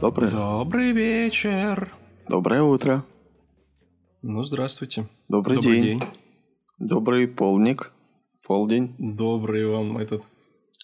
[0.00, 0.30] Доброе.
[0.30, 1.92] Добрый вечер.
[2.26, 3.04] Доброе утро.
[4.22, 5.06] Ну, здравствуйте.
[5.28, 6.02] Добрый, день.
[6.78, 7.92] Добрый полдник.
[8.46, 8.94] Полдень.
[8.96, 10.24] Добрый вам этот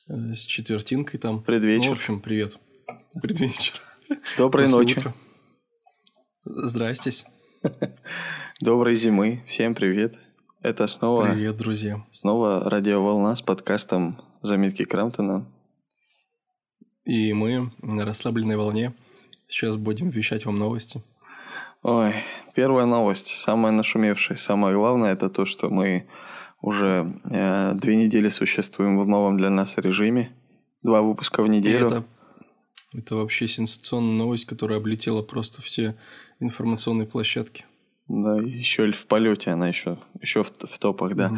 [0.09, 1.43] э, с четвертинкой там.
[1.43, 1.89] Предвечер.
[1.89, 2.59] Ну, в общем, привет.
[3.23, 3.81] Предвечер.
[4.37, 4.99] Доброй После ночи.
[4.99, 5.15] утра.
[6.45, 7.25] Здрастесь.
[8.61, 9.43] Доброй зимы.
[9.47, 10.15] Всем привет.
[10.63, 12.05] Это снова, Привет, друзья.
[12.11, 15.47] снова радиоволна с подкастом «Заметки Крамптона».
[17.05, 18.95] И мы на расслабленной волне
[19.49, 21.03] сейчас будем вещать вам новости.
[21.83, 22.15] Ой,
[22.55, 26.07] первая новость, самая нашумевшая, самое главное, это то, что мы
[26.63, 30.35] уже э, две недели существуем в новом для нас режиме.
[30.83, 31.87] Два выпуска в И неделю.
[31.87, 32.05] это,
[32.95, 35.95] это вообще сенсационная новость, которая облетела просто все
[36.41, 37.65] информационные площадки.
[38.09, 41.33] Да, еще в полете она еще, еще в, в топах, да.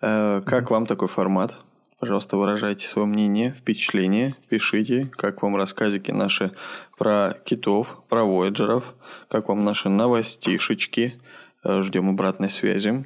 [0.00, 1.56] Э, как вам такой формат?
[2.00, 6.52] Пожалуйста, выражайте свое мнение, впечатление, пишите, как вам рассказики наши
[6.96, 8.94] про китов, про вояджеров,
[9.28, 11.20] как вам наши новостишечки.
[11.64, 13.04] Э, Ждем обратной связи.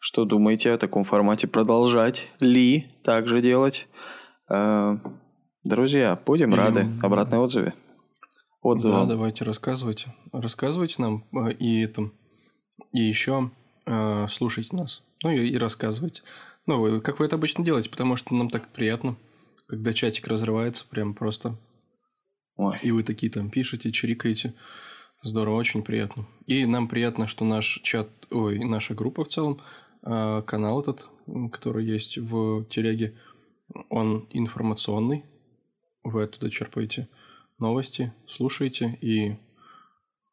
[0.00, 1.46] Что думаете о таком формате?
[1.46, 3.88] Продолжать ли так же делать?
[4.48, 4.98] Э,
[5.64, 7.72] Друзья, будем рады обратной отзыве.
[8.62, 9.08] Да, Отзывам.
[9.08, 10.14] давайте рассказывайте.
[10.32, 12.10] Рассказывайте нам э, и это,
[12.92, 13.50] и еще
[13.86, 15.02] э, слушайте нас.
[15.22, 16.22] Ну и, и рассказывайте.
[16.66, 19.16] Ну, вы- как вы это обычно делаете, потому что нам так приятно,
[19.66, 21.56] когда чатик разрывается прям просто.
[22.56, 24.54] Ой, И вы такие там пишете, чирикаете.
[25.22, 26.26] Здорово, очень приятно.
[26.46, 29.60] И нам приятно, что наш чат, ой, наша группа в целом,
[30.04, 31.08] э, канал этот,
[31.50, 33.16] который есть в телеге,
[33.88, 35.24] он информационный.
[36.04, 37.08] Вы оттуда черпаете
[37.62, 39.36] новости, слушаете, и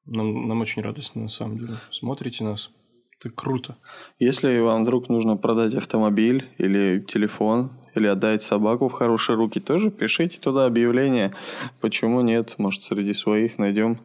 [0.06, 1.76] нам, нам очень радостно, на самом деле.
[1.92, 2.72] Смотрите нас.
[3.20, 3.78] Это круто.
[4.18, 9.92] Если вам вдруг нужно продать автомобиль или телефон, или отдать собаку в хорошие руки, тоже
[9.92, 11.34] пишите туда объявление.
[11.82, 12.56] Почему нет?
[12.58, 14.00] Может, среди своих найдем.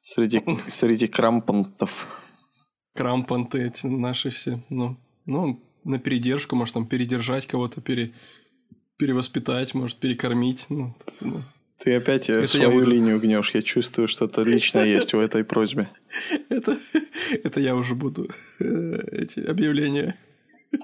[0.00, 2.22] Среди, среди крампонтов.
[2.94, 4.62] Крампанты эти наши все.
[4.68, 4.96] Ну,
[5.26, 8.12] ну, на передержку, может, там передержать кого-то, пере,
[8.96, 10.66] перевоспитать, может, перекормить.
[10.68, 11.42] Ну, ну.
[11.82, 12.90] Ты опять э, Это свою буду.
[12.90, 13.50] линию гнешь.
[13.54, 15.88] Я чувствую, что-то личное есть в этой просьбе.
[16.48, 16.78] Это,
[17.42, 18.28] это я уже буду
[18.60, 20.14] э, эти объявления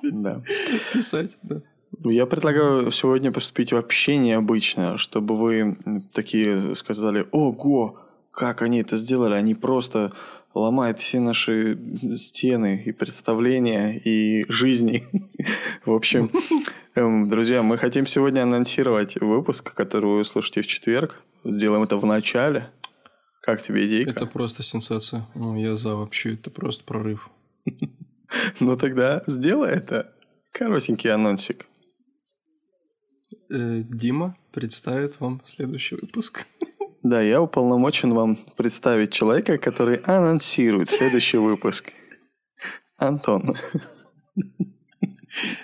[0.03, 0.43] Да.
[0.93, 1.61] писать, да.
[2.05, 5.77] Ну, Я предлагаю сегодня поступить вообще необычно, чтобы вы
[6.13, 7.99] такие сказали, ого,
[8.31, 10.13] как они это сделали, они просто
[10.55, 11.79] ломают все наши
[12.15, 15.05] стены и представления и жизни.
[15.85, 16.31] В общем,
[16.99, 21.23] друзья, мы хотим сегодня анонсировать выпуск, который вы услышите в четверг.
[21.45, 22.71] Сделаем это в начале.
[23.41, 24.11] Как тебе идейка?
[24.11, 25.27] Это просто сенсация.
[25.35, 27.31] Ну, я за вообще, это просто прорыв.
[28.61, 30.13] Ну тогда сделай это.
[30.53, 31.67] Коротенький анонсик.
[33.51, 36.47] Э, Дима представит вам следующий выпуск.
[37.05, 41.93] Да, я уполномочен вам представить человека, который анонсирует следующий выпуск.
[42.99, 43.57] Антон.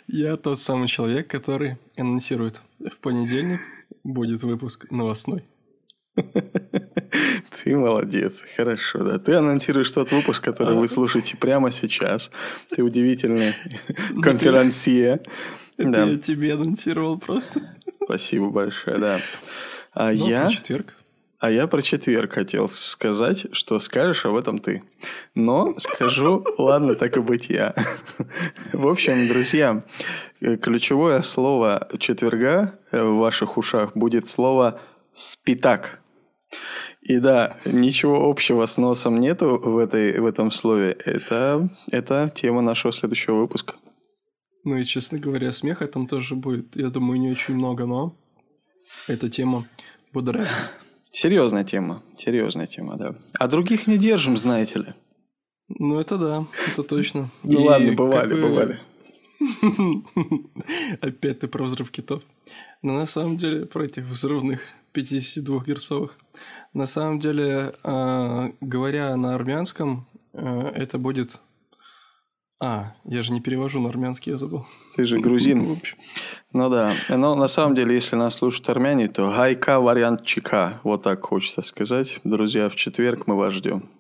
[0.07, 2.63] Я тот самый человек, который анонсирует.
[2.79, 3.61] В понедельник
[4.03, 5.45] будет выпуск новостной.
[6.15, 9.19] Ты молодец, хорошо, да.
[9.19, 12.31] Ты анонсируешь тот выпуск, который вы слушаете прямо сейчас.
[12.71, 13.55] Ты удивительный
[14.23, 15.23] конферансье.
[15.77, 17.61] Это я тебе анонсировал просто.
[18.05, 19.19] спасибо большое, да.
[19.93, 20.43] А Ну, я...
[20.43, 20.95] про четверг.
[21.45, 24.83] А я про четверг хотел сказать, что скажешь об этом ты.
[25.35, 27.75] Но скажу, ладно, так и быть я.
[28.73, 29.85] В общем, друзья,
[30.41, 34.81] э, ключевое слово четверга э, в ваших ушах будет слово
[35.13, 36.01] «спитак».
[37.03, 40.97] И да, ничего общего с носом нету в, этой, в этом слове.
[41.05, 43.75] Это, это тема нашего следующего выпуска.
[44.65, 48.17] Ну и, честно говоря, смеха там тоже будет, я думаю, не очень много, но
[49.09, 49.67] эта тема
[50.11, 50.49] будоражит.
[51.15, 53.15] Серьезная тема, серьезная тема, да.
[53.39, 54.95] А других не держим, знаете ли.
[55.69, 57.31] Ну, это да, это точно.
[57.45, 58.81] Ну ладно, бывали, бывали.
[61.01, 62.25] Опять ты про взрыв китов.
[62.83, 64.61] Но на самом деле, про этих взрывных
[64.91, 66.19] 52 герцовых.
[66.73, 71.39] На самом деле, а, говоря на армянском, а, это будет...
[72.61, 74.65] А, я же не перевожу на армянский, я забыл.
[74.95, 75.81] Ты же грузин.
[76.53, 76.93] Ну да.
[77.09, 80.81] Но на самом деле, если нас слушают армяне, то гайка вариант чика.
[80.85, 82.21] Вот так хочется сказать.
[82.25, 83.91] Друзья, в четверг мы вас ждем.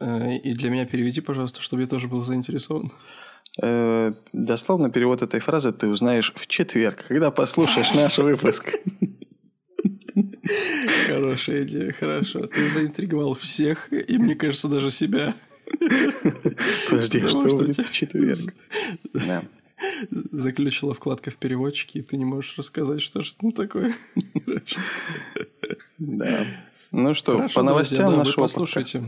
[0.00, 2.90] Э, И для меня переведи, пожалуйста, чтобы я тоже был заинтересован.
[3.62, 8.72] Э, дословно перевод этой фразы ты узнаешь в четверг, когда послушаешь наш выпуск.
[11.06, 12.46] Хорошая идея, хорошо.
[12.46, 15.34] Ты заинтриговал всех, и мне кажется, даже себя.
[16.90, 18.54] Подожди, что будет в четверг?
[19.12, 19.42] Да.
[20.10, 23.94] Заключила вкладка в переводчике, и ты не можешь рассказать, что же там такое.
[25.98, 26.46] Да.
[26.92, 29.04] Ну что, Хорошо, по новостям друзья, да, нашего вы послушайте,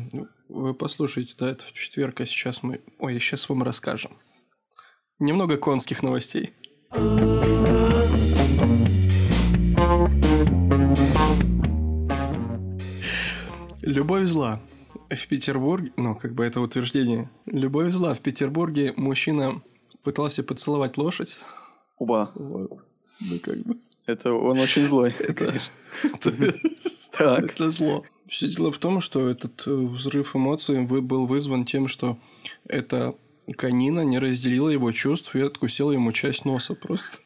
[0.48, 2.80] вы послушайте, да, это в четверг, а сейчас мы...
[3.00, 4.12] Ой, сейчас вам расскажем.
[5.18, 6.52] Немного конских новостей.
[13.82, 14.60] Любовь зла.
[15.14, 17.30] В Петербурге, ну, как бы это утверждение.
[17.46, 18.14] Любовь зла.
[18.14, 19.62] В Петербурге мужчина
[20.02, 21.38] пытался поцеловать лошадь.
[21.98, 22.30] Уба.
[22.34, 22.82] Вот.
[23.20, 23.78] Ну, как бы.
[24.06, 25.14] Это он очень злой.
[27.18, 28.04] Это зло.
[28.26, 32.18] Все дело в том, что этот э, взрыв эмоций был вызван тем, что
[32.66, 33.14] эта
[33.56, 37.18] канина не разделила его чувств и откусила ему часть носа просто.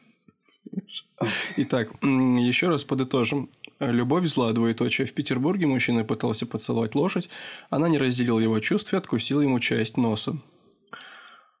[1.55, 3.49] Итак, еще раз подытожим.
[3.79, 5.05] Любовь зла, двоеточие.
[5.05, 7.29] В Петербурге мужчина пытался поцеловать лошадь,
[7.69, 10.37] она не разделила его чувств и откусила ему часть носа.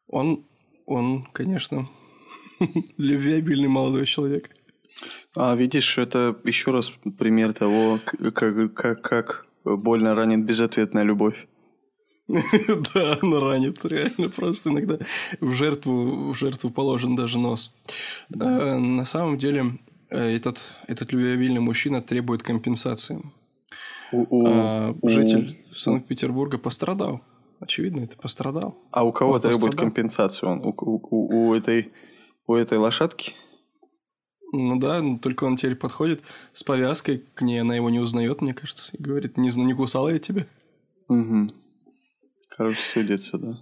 [0.07, 0.45] Он,
[0.85, 1.89] он, конечно,
[2.97, 4.49] любвеобильный молодой человек.
[5.35, 11.47] А видишь, это еще раз пример того, как, как, как больно ранит безответная любовь.
[12.93, 14.97] Да, она ранит, реально, просто иногда
[15.39, 17.73] в жертву, в жертву положен даже нос.
[18.37, 23.21] А, на самом деле, э, этот, этот любвеобильный мужчина требует компенсации.
[24.11, 27.21] А, житель Санкт-Петербурга пострадал.
[27.59, 28.77] Очевидно, это пострадал.
[28.91, 30.51] А у кого требует компенсацию?
[30.51, 31.91] Он, у, у, у, этой,
[32.45, 33.33] у этой лошадки?
[34.53, 36.21] Ну да, только он теперь подходит
[36.53, 40.09] с повязкой к ней, она его не узнает, мне кажется, и говорит, не, не кусала
[40.09, 40.45] я тебя.
[41.09, 41.47] Угу.
[42.55, 43.59] Короче, судится, да.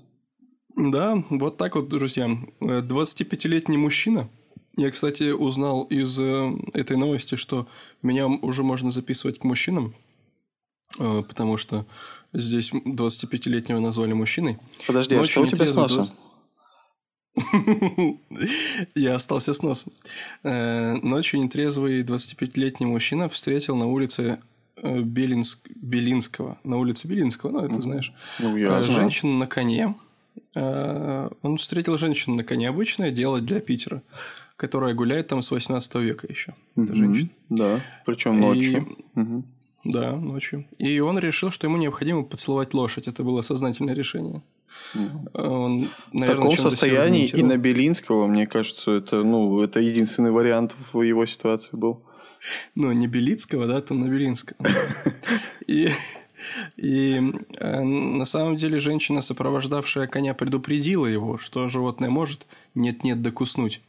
[0.77, 2.29] Да, вот так вот, друзья.
[2.59, 4.29] 25-летний мужчина.
[4.77, 7.67] Я, кстати, узнал из э, этой новости, что
[8.01, 9.93] меня уже можно записывать к мужчинам,
[10.99, 11.85] э, потому что
[12.33, 14.57] здесь 25-летнего назвали мужчиной.
[14.85, 16.09] Подожди, Но а что у тебя с носом?
[18.95, 19.93] Я остался с носом.
[20.43, 24.39] Э, ночью нетрезвый 25-летний мужчина встретил на улице
[24.83, 25.69] Белинск...
[25.73, 26.59] Белинского.
[26.65, 28.13] На улице Белинского, ну, это знаешь.
[28.39, 29.95] Ну, я Женщину на коне.
[30.53, 32.67] Он встретил женщину на коне.
[32.67, 34.01] Обычное дело для Питера,
[34.57, 36.55] которая гуляет там с 18 века еще.
[36.75, 37.29] Это женщина.
[37.49, 38.97] Да, причем ночью.
[39.83, 40.65] Да, ночью.
[40.79, 43.07] И он решил, что ему необходимо поцеловать лошадь.
[43.07, 44.41] Это было сознательное решение.
[45.33, 50.75] Он, наверное, в таком состоянии и на Белинского, мне кажется, это, ну, это единственный вариант
[50.91, 52.01] в его ситуации был.
[52.73, 54.57] Ну, не Белицкого, да, там на Белинского.
[55.67, 55.89] И,
[56.77, 63.81] и э, на самом деле женщина, сопровождавшая коня, предупредила его, что животное может нет-нет докуснуть.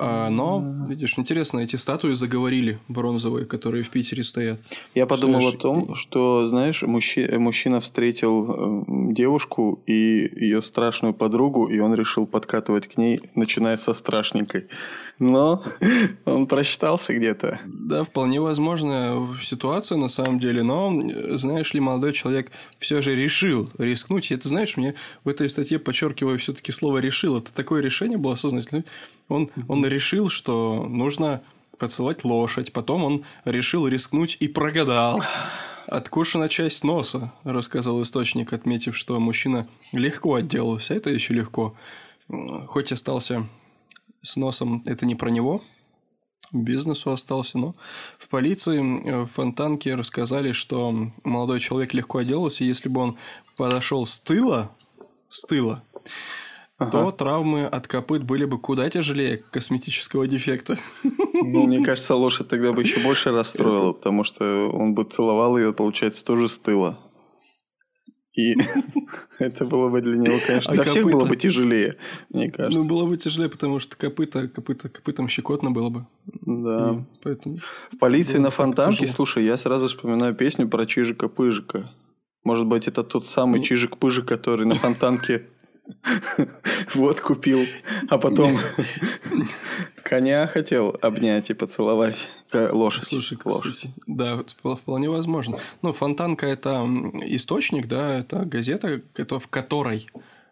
[0.00, 4.60] А, но, видишь, интересно, эти статуи заговорили бронзовые, которые в Питере стоят.
[4.94, 11.14] Я подумал знаешь, о том, что, знаешь, мужчина, мужчина встретил э, девушку и ее страшную
[11.14, 14.68] подругу, и он решил подкатывать к ней, начиная со страшненькой.
[15.18, 15.64] Но
[16.24, 17.58] он просчитался где-то.
[17.66, 20.96] Да, вполне возможная ситуация на самом деле, но,
[21.38, 24.30] знаешь ли, молодой человек все же решил рискнуть.
[24.30, 27.36] И это, знаешь, мне в этой статье подчеркиваю все-таки слово решил.
[27.38, 28.84] Это такое решение было осознательное.
[29.28, 31.42] Он, он решил, что нужно
[31.78, 32.72] поцеловать лошадь.
[32.72, 35.22] Потом он решил рискнуть и прогадал.
[35.86, 40.94] Откушена часть носа, рассказал источник, отметив, что мужчина легко отделался.
[40.94, 41.74] Это еще легко.
[42.66, 43.46] Хоть остался
[44.22, 45.62] с носом, это не про него.
[46.52, 47.74] Бизнесу остался, но
[48.18, 48.80] в полиции
[49.24, 53.18] в Фонтанке рассказали, что молодой человек легко отделался, если бы он
[53.56, 54.74] подошел с тыла,
[55.28, 55.84] с тыла,
[56.78, 56.90] ага.
[56.90, 60.78] то травмы от копыт были бы куда тяжелее косметического дефекта.
[61.04, 65.72] Ну, мне кажется, лошадь тогда бы еще больше расстроила, потому что он бы целовал ее,
[65.72, 66.98] получается, тоже с тыла.
[68.38, 68.54] И
[69.40, 71.96] это было бы для него, конечно, а для всех было бы тяжелее,
[72.30, 72.78] мне кажется.
[72.78, 76.06] Ну, было бы тяжелее, потому что копыта, копыта, копытом щекотно было бы.
[76.42, 76.92] Да.
[76.92, 77.58] И поэтому...
[77.90, 81.90] В полиции на фонтанке, слушай, я сразу вспоминаю песню про Чижика-Пыжика.
[82.44, 85.48] Может быть, это тот самый Чижик-Пыжик, который на фонтанке
[86.94, 87.60] Вот купил,
[88.08, 88.58] а потом
[90.02, 93.08] коня хотел обнять и поцеловать лошадь.
[93.08, 93.86] Слушай, лошадь.
[94.06, 94.42] да,
[94.76, 95.58] вполне возможно.
[95.82, 96.86] Ну, Фонтанка– это
[97.26, 100.08] источник, да, это газета, в которой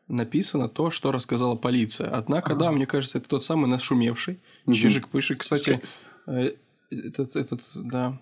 [0.09, 2.11] написано то, что рассказала полиция.
[2.11, 5.37] Однако, да, мне кажется, это тот самый нашумевший Чижик-Пышик.
[5.37, 5.81] Кстати,
[6.27, 6.53] э,
[6.91, 8.19] этот, этот, да,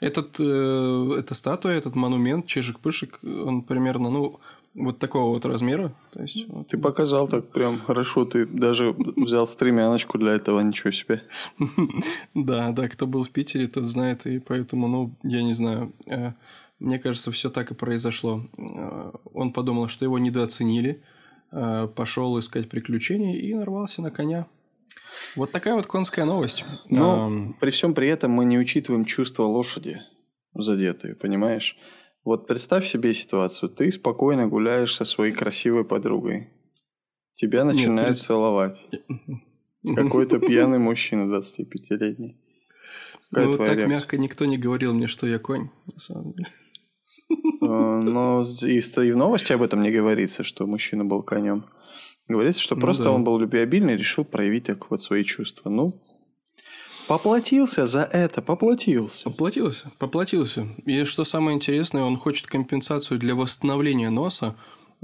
[0.00, 4.40] этот, э, эта статуя, этот монумент Чижик-Пышик, он примерно, ну,
[4.74, 5.94] Вот такого вот размера.
[6.12, 6.68] То есть, вот.
[6.68, 8.24] Ты показал так прям хорошо.
[8.24, 11.22] Ты даже взял стремяночку для этого, ничего себе.
[12.34, 15.92] Да, да, кто был в Питере, тот знает, и поэтому, ну, я не знаю.
[16.06, 16.32] Э,
[16.78, 18.46] мне кажется, все так и произошло.
[18.58, 21.02] Э, он подумал, что его недооценили,
[21.52, 24.46] э, пошел искать приключений и нарвался на коня.
[25.36, 26.64] Вот такая вот конская новость.
[26.88, 27.56] Но эм...
[27.60, 30.00] при всем при этом мы не учитываем чувства лошади
[30.54, 31.76] задетые, понимаешь?
[32.24, 33.68] Вот представь себе ситуацию.
[33.68, 36.50] Ты спокойно гуляешь со своей красивой подругой.
[37.34, 38.88] Тебя начинает Нет, целовать.
[39.96, 42.38] Какой-то пьяный мужчина 25-летний.
[43.32, 43.86] ну, так реакция?
[43.86, 46.48] мягко никто не говорил мне, что я конь, на самом деле.
[47.62, 51.64] А, но и, в новости об этом не говорится, что мужчина был конем.
[52.28, 53.12] Говорится, что ну, просто да.
[53.12, 55.70] он был любвеобильный и решил проявить так вот свои чувства.
[55.70, 56.00] Ну,
[57.12, 59.24] Поплатился за это, поплатился.
[59.24, 60.66] Поплатился, поплатился.
[60.86, 64.56] И что самое интересное, он хочет компенсацию для восстановления носа,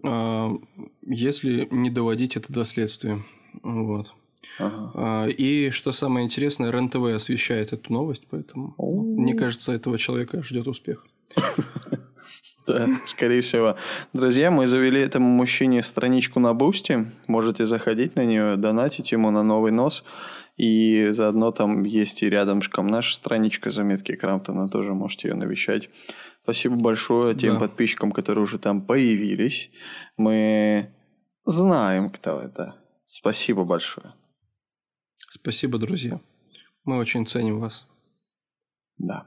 [0.03, 0.57] а,
[1.03, 3.23] если не доводить это до следствия.
[3.63, 4.15] Вот.
[4.59, 4.93] Ага.
[4.95, 9.03] А, и что самое интересное, РЕН-ТВ освещает эту новость, поэтому О-о-о.
[9.03, 11.07] мне кажется, этого человека ждет успех.
[12.67, 13.77] Да, скорее всего.
[14.13, 17.11] Друзья, мы завели этому мужчине страничку на Boosty.
[17.27, 20.05] Можете заходить на нее, донатить ему на новый нос.
[20.59, 25.89] И заодно там есть и рядышком наша страничка заметки Крамптона, тоже можете ее навещать.
[26.43, 27.61] Спасибо большое тем да.
[27.61, 29.71] подписчикам, которые уже там появились.
[30.17, 30.93] Мы
[31.45, 32.75] знаем, кто это.
[33.05, 34.15] Спасибо большое.
[35.31, 36.21] Спасибо, друзья.
[36.85, 37.87] Мы очень ценим вас.
[38.97, 39.27] Да.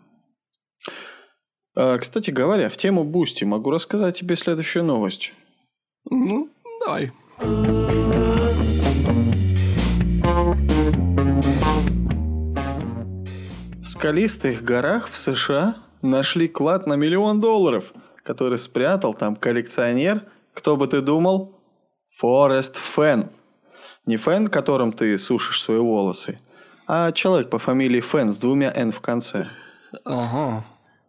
[1.76, 5.34] А, кстати говоря, в тему Boosty могу рассказать тебе следующую новость.
[6.10, 6.50] Ну,
[6.82, 7.12] давай.
[13.92, 17.92] Скалистых горах в США нашли клад на миллион долларов,
[18.24, 21.60] который спрятал там коллекционер, кто бы ты думал?
[22.18, 23.30] Форест Фен.
[24.06, 26.40] Не Фен, которым ты сушишь свои волосы,
[26.88, 29.48] а человек по фамилии Фен с двумя «н» в конце.
[30.06, 30.66] Ага.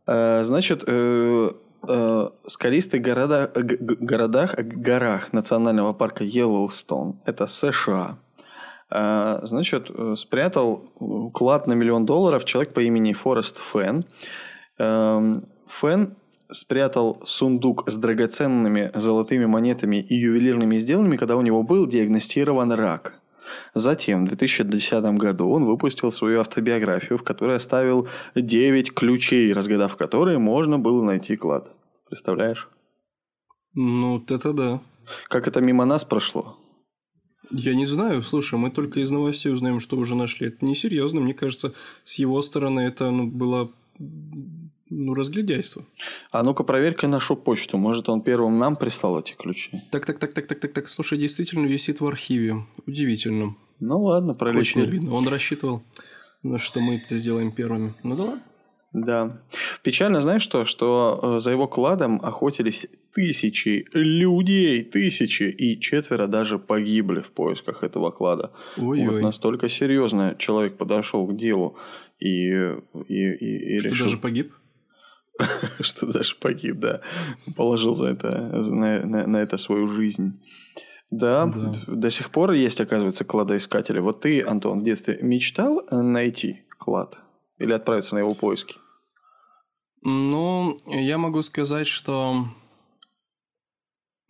[0.07, 1.53] Э, значит, э,
[1.89, 8.19] э, скалистых города, городах, горах национального парка Йеллоустон, это США–
[9.43, 10.91] значит, э, спрятал
[11.33, 14.05] клад на миллион долларов человек по имени Форест Фен.
[14.79, 16.17] Эм, Фен
[16.51, 23.21] спрятал сундук с драгоценными золотыми монетами и ювелирными изделиями, когда у него был диагностирован рак.
[23.75, 30.39] Затем, в 2010 году, он выпустил свою автобиографию, в которой оставил 9 ключей, разгадав которые
[30.39, 31.71] можно было найти клад.
[32.09, 32.69] Представляешь?
[33.75, 34.81] Ну, это да.
[35.29, 36.57] Как это мимо нас прошло?
[37.53, 38.23] Я не знаю.
[38.23, 40.49] Слушай, мы только из новостей узнаем, что уже нашли.
[40.49, 41.21] Это несерьезно.
[41.21, 43.71] Мне кажется, с его стороны это ну, было
[44.89, 45.85] ну, разглядяйство.
[46.31, 47.77] А ну-ка проверь-ка нашу почту.
[47.79, 49.83] Может, он первым нам прислал эти ключи?
[49.91, 50.89] Так, так, так, так, так, так, так.
[50.89, 52.67] Слушай, действительно висит в архиве.
[52.87, 53.57] Удивительно.
[53.81, 54.61] Ну ладно, пролетели.
[54.61, 55.15] Очень обидно.
[55.15, 55.83] Он рассчитывал,
[56.57, 57.95] что мы это сделаем первыми.
[58.03, 58.43] Ну да ладно.
[58.93, 59.41] Да.
[59.83, 60.65] Печально, знаешь что?
[60.65, 67.83] Что э, за его кладом охотились тысячи людей, тысячи, и четверо даже погибли в поисках
[67.83, 68.52] этого клада.
[68.76, 69.09] Ой-ой.
[69.09, 71.76] Вот настолько серьезно человек подошел к делу
[72.19, 72.75] и, и,
[73.09, 74.07] и, и что решил...
[74.07, 74.52] даже погиб?
[75.81, 77.00] что даже погиб, да.
[77.57, 78.31] Положил за это,
[78.71, 80.40] на, на, на это свою жизнь.
[81.11, 83.99] Да, да, до сих пор есть, оказывается, кладоискатели.
[83.99, 87.19] Вот ты, Антон, в детстве мечтал найти клад?
[87.59, 88.76] Или отправиться на его поиски?
[90.00, 92.47] Ну, я могу сказать, что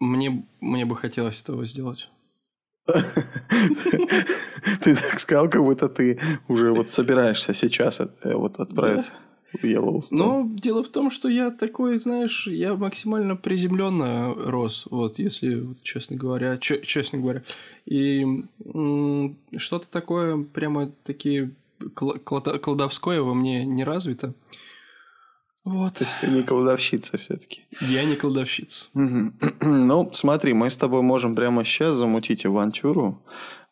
[0.02, 2.11] мне, мне бы хотелось этого сделать.
[4.82, 6.18] Ты так сказал, как будто ты
[6.49, 9.12] уже вот собираешься сейчас э, вот отправиться
[9.52, 10.18] в Йеллоустон.
[10.18, 16.16] Ну, дело в том, что я такой, знаешь, я максимально приземленно рос, вот, если честно
[16.16, 17.42] говоря, честно говоря.
[17.87, 18.26] И
[19.56, 21.52] что-то такое прямо такие
[21.94, 24.35] кладовское во мне не развито.
[25.64, 25.95] Вот.
[25.95, 27.62] То есть ты не кладовщица все-таки.
[27.81, 28.87] Я не кладовщица.
[29.61, 33.23] Ну, смотри, мы с тобой можем прямо сейчас замутить авантюру.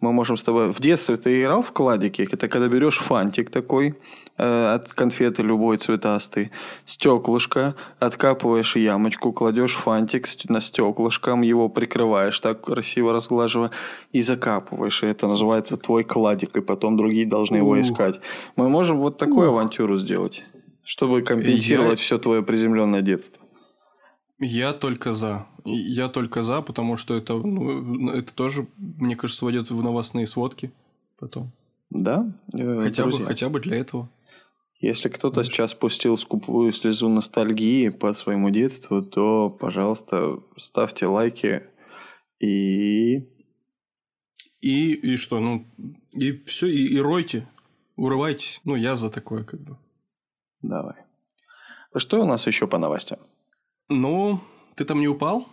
[0.00, 0.70] Мы можем с тобой...
[0.72, 2.26] В детстве ты играл в кладики?
[2.30, 3.94] Это когда берешь фантик такой
[4.38, 6.52] э, от конфеты любой цветастый,
[6.86, 13.72] стеклышко, откапываешь ямочку, кладешь фантик на стеклышком, его прикрываешь так красиво разглаживая
[14.12, 15.02] и закапываешь.
[15.02, 18.20] И это называется твой кладик, и потом другие должны его искать.
[18.56, 20.44] Мы можем вот такую авантюру сделать
[20.90, 22.02] чтобы компенсировать я...
[22.02, 23.40] все твое приземленное детство.
[24.40, 25.46] Я только за.
[25.64, 30.72] Я только за, потому что это, ну, это тоже, мне кажется, войдет в новостные сводки
[31.16, 31.52] потом.
[31.90, 32.34] Да?
[32.58, 34.10] Э, хотя бы, хотя бы для этого.
[34.80, 41.62] Если кто-то сейчас пустил скупую слезу ностальгии по своему детству, то, пожалуйста, ставьте лайки
[42.40, 43.28] и...
[44.60, 45.68] И, и что, ну,
[46.10, 47.48] и все, и, и ройте,
[47.94, 48.60] урывайтесь.
[48.64, 49.78] Ну, я за такое, как бы.
[50.62, 50.96] Давай.
[51.96, 53.18] Что у нас еще по новостям?
[53.88, 54.40] Ну,
[54.76, 55.46] ты там не упал?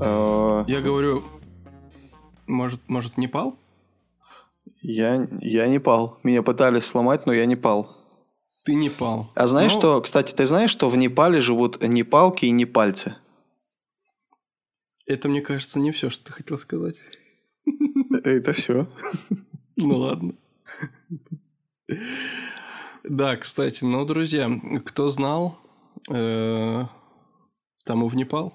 [0.00, 1.24] Э, Я говорю,
[2.46, 3.56] может, может, не пал?
[4.80, 6.18] Я, я не пал.
[6.22, 7.96] Меня пытались сломать, но я не пал.
[8.64, 9.30] Ты не пал.
[9.34, 12.64] А знаешь Ну, что, кстати, ты знаешь, что в Непале живут не палки и не
[12.66, 13.16] пальцы?
[15.06, 17.00] Это, мне кажется, не все, что ты хотел сказать.
[18.28, 18.86] Это все.
[19.76, 20.34] Ну ладно.
[23.04, 24.50] Да, кстати, ну, друзья,
[24.84, 25.58] кто знал,
[26.10, 26.84] э,
[27.84, 28.54] тому в Непал.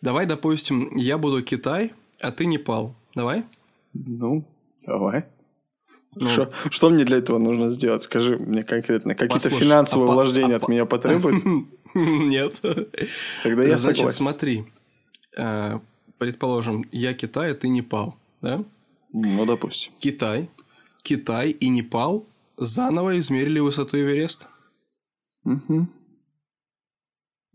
[0.00, 2.96] Давай, допустим, я буду Китай, а ты Непал.
[3.14, 3.44] Давай?
[3.92, 4.44] Ну,
[4.84, 5.26] давай.
[6.14, 8.02] Ну, Шо- что мне для этого нужно сделать?
[8.02, 9.14] Скажи мне конкретно.
[9.14, 11.46] Какие-то финансовые а вложения а от меня потребуются?
[11.94, 12.54] Нет.
[13.42, 14.18] Тогда я Значит, согласен.
[14.18, 14.64] смотри.
[16.18, 18.16] Предположим, я Китай, а ты Непал.
[18.42, 18.64] Да?
[19.12, 19.92] Ну, допустим.
[19.98, 20.50] Китай.
[21.02, 24.48] Китай и Непал заново измерили высоту Эвереста.
[25.44, 25.88] Мгм.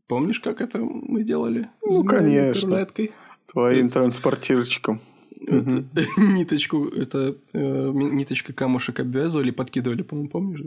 [0.08, 1.70] Помнишь, как это мы делали?
[1.82, 2.60] Ну, конечно.
[2.60, 3.12] интернеткой?
[3.48, 5.02] Твоим транспортирчиком.
[5.46, 5.86] Это-
[6.18, 10.62] ниточку, это э, ниточкой камушек обвязывали, подкидывали, по-моему, помнишь?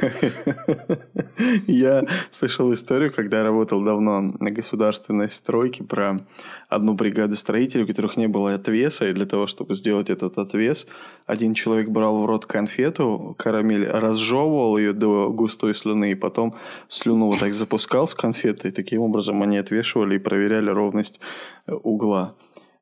[1.66, 6.26] Я слышал историю, когда работал давно на государственной стройке про
[6.68, 10.86] одну бригаду строителей, у которых не было отвеса, и для того, чтобы сделать этот отвес,
[11.26, 16.54] один человек брал в рот конфету, карамель, разжевывал ее до густой слюны, и потом
[16.88, 21.20] слюну вот так запускал с конфеты, и таким образом они отвешивали и проверяли ровность
[21.66, 22.34] э, угла.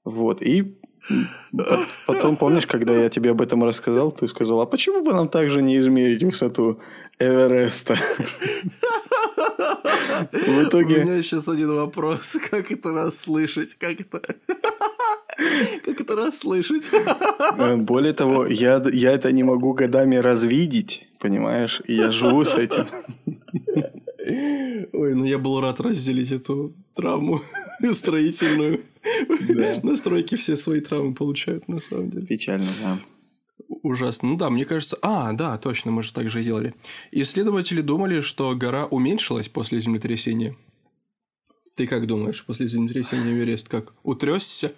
[0.04, 0.78] Вот, и
[2.06, 5.62] Потом, помнишь, когда я тебе об этом рассказал, ты сказал, а почему бы нам также
[5.62, 6.78] не измерить высоту
[7.18, 7.96] Эвереста?
[10.32, 11.04] В У итоге...
[11.04, 12.38] меня сейчас один вопрос.
[12.50, 13.74] Как это расслышать?
[13.74, 14.20] Как это...
[15.84, 16.90] Как это расслышать?
[17.58, 21.82] э, Более того, я, я это не могу годами развидеть, понимаешь?
[21.86, 22.86] И я живу с этим.
[24.92, 27.42] Ой, ну я был рад разделить эту травму
[27.92, 28.80] строительную.
[29.82, 32.26] На стройке все свои травмы получают, на самом деле.
[32.26, 32.98] Печально, да.
[33.82, 34.28] Ужасно.
[34.28, 34.98] Ну да, мне кажется...
[35.02, 36.74] А, да, точно, мы же так же и делали.
[37.10, 40.56] Исследователи думали, что гора уменьшилась после землетрясения.
[41.74, 43.92] Ты как думаешь, после землетрясения Эверест как?
[44.02, 44.72] Утрясся?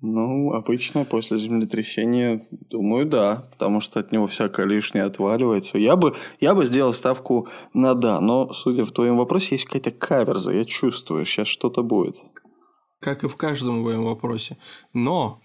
[0.00, 5.78] Ну, обычно после землетрясения, думаю, да, потому что от него всякое лишнее отваливается.
[5.78, 9.92] Я бы, я бы сделал ставку на да, но, судя в твоем вопросе, есть какая-то
[9.92, 12.16] каверза, я чувствую, сейчас что-то будет.
[13.04, 14.56] Как и в каждом моем вопросе.
[14.94, 15.38] Но,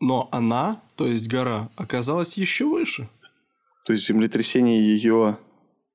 [0.00, 3.08] но она, то есть гора, оказалась еще выше.
[3.86, 5.38] То есть землетрясение ее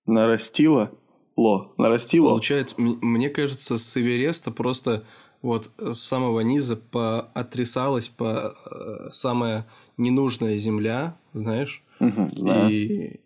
[0.07, 0.91] нарастило,
[1.37, 2.29] ло, нарастило.
[2.29, 5.03] Получается, мне кажется, с Эвереста просто
[5.43, 12.71] вот с самого низа поотрясалась по э, самая ненужная земля, знаешь, Мгм, знаю.
[12.71, 13.19] и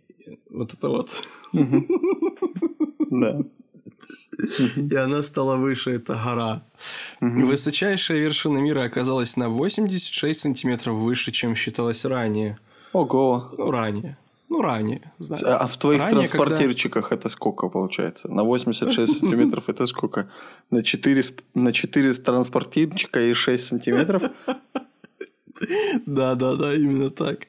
[0.49, 1.11] вот это вот.
[1.53, 3.39] Да.
[4.91, 6.63] И она стала выше, это гора.
[7.21, 12.57] Высочайшая вершина мира оказалась на 86 сантиметров выше, чем считалось ранее.
[12.93, 13.51] Ого.
[13.57, 14.17] Ну, ранее.
[14.49, 15.01] Ну, ранее.
[15.19, 15.43] знаю.
[15.45, 18.31] А а в твоих Ранее, транспортирчиках это сколько получается?
[18.31, 20.29] На 86 сантиметров это сколько?
[20.71, 24.23] На 4, сп- на 4 транспортирчика и 6 сантиметров?
[26.05, 27.47] Да, да, да, именно так.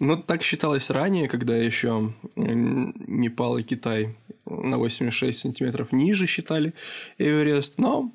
[0.00, 6.74] Но так считалось ранее, когда еще Непал и Китай на 86 сантиметров ниже считали
[7.18, 7.78] Эверест.
[7.78, 8.12] Но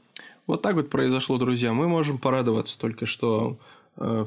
[0.48, 1.74] вот так вот произошло, друзья.
[1.74, 3.60] Мы можем порадоваться только, что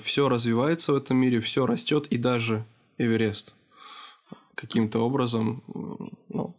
[0.03, 2.65] все развивается в этом мире, все растет, и даже
[2.99, 3.55] Эверест
[4.55, 5.63] каким-то образом,
[6.29, 6.55] ну,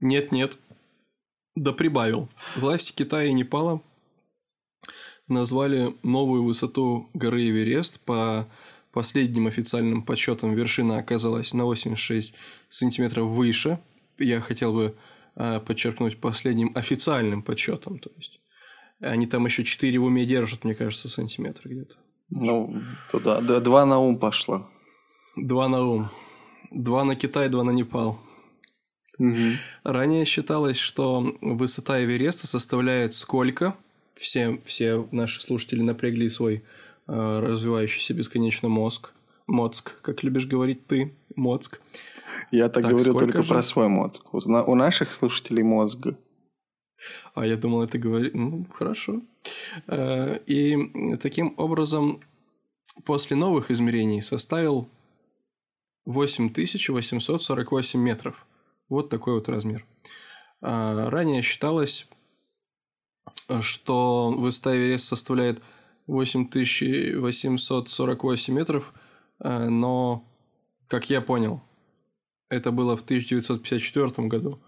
[0.00, 0.56] нет-нет,
[1.56, 2.28] да прибавил.
[2.54, 3.80] Власти Китая и Непала
[5.26, 7.98] назвали новую высоту горы Эверест.
[8.00, 8.46] По
[8.92, 12.34] последним официальным подсчетам вершина оказалась на 86
[12.68, 13.80] сантиметров выше.
[14.18, 14.96] Я хотел бы
[15.36, 17.98] э, подчеркнуть последним официальным подсчетом.
[17.98, 18.40] То есть
[19.00, 21.96] они там еще 4 в уме держат, мне кажется, сантиметра где-то.
[22.30, 23.40] Ну, туда.
[23.40, 24.68] Да, два на ум пошло.
[25.36, 26.10] Два на ум.
[26.70, 28.18] Два на Китай, два на Непал.
[29.84, 33.76] Ранее считалось, что высота Эвереста составляет сколько?
[34.14, 36.64] Все, все наши слушатели напрягли свой
[37.06, 39.12] э, развивающийся бесконечно мозг.
[39.46, 41.80] Моцк, как любишь говорить ты, мозг.
[42.50, 43.48] Я так, Так, говорю только же?
[43.48, 44.22] про свой мозг.
[44.32, 46.08] У, наших слушателей мозг.
[47.34, 48.34] А я думал, это говорит...
[48.34, 49.22] Ну, хорошо.
[49.86, 52.20] Э, и таким образом
[53.04, 54.88] после новых измерений составил
[56.06, 58.46] 8848 метров.
[58.88, 59.84] Вот такой вот размер.
[60.60, 62.08] А, ранее считалось,
[63.60, 65.60] что высота Эверест составляет
[66.06, 68.94] 8848 метров,
[69.40, 70.24] э, но,
[70.88, 71.60] как я понял,
[72.54, 74.60] это было в 1954 году.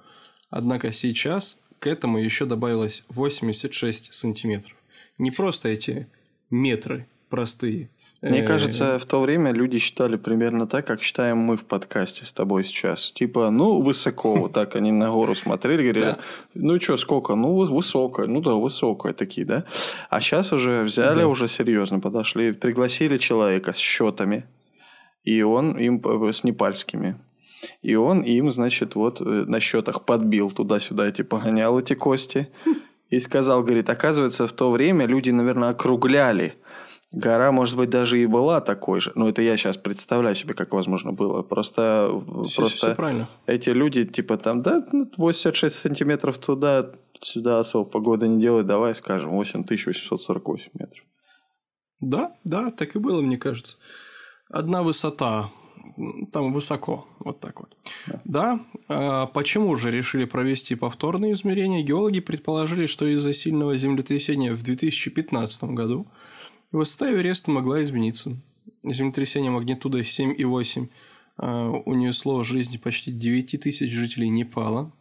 [0.50, 4.76] Однако сейчас к этому еще добавилось 86 сантиметров.
[5.18, 6.08] Не просто эти
[6.50, 7.90] метры простые,
[8.22, 12.24] мне э, кажется, в то время люди считали примерно так, как считаем мы в подкасте
[12.24, 13.12] с тобой сейчас.
[13.12, 14.36] Типа, ну, высоко.
[14.36, 16.16] Вот так они на гору смотрели, говорили,
[16.54, 17.34] ну, что, сколько?
[17.34, 18.26] Ну, высокое.
[18.26, 19.64] Ну, да, высокое такие, да?
[20.08, 24.44] А сейчас уже взяли, уже серьезно подошли, пригласили человека с счетами.
[25.22, 27.16] И он им с непальскими.
[27.82, 32.48] И он им, значит, вот э, на счетах подбил туда-сюда эти погонял эти кости.
[33.08, 36.54] И сказал, говорит, оказывается, в то время люди, наверное, округляли
[37.12, 39.12] Гора, может быть, даже и была такой же.
[39.14, 41.42] Ну, это я сейчас представляю себе, как возможно было.
[41.42, 42.10] Просто,
[42.44, 43.28] все, просто все правильно.
[43.46, 44.84] эти люди, типа, там, да,
[45.16, 46.90] 86 ну, сантиметров туда,
[47.22, 51.04] сюда особо погода не делает, давай скажем, 8848 метров.
[52.00, 53.76] Да, да, так и было, мне кажется.
[54.50, 55.50] Одна высота,
[56.32, 57.76] там высоко, вот так вот.
[58.24, 58.60] Да.
[58.88, 61.82] А почему же решили провести повторные измерения?
[61.82, 66.06] Геологи предположили, что из-за сильного землетрясения в 2015 году
[66.72, 68.36] Высота Эвереста могла измениться.
[68.82, 70.88] Землетрясение магнитудой 7,8
[71.38, 74.92] а, унесло жизни почти 9 тысяч жителей Непала.